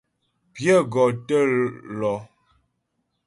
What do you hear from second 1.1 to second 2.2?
tə́ lɔ.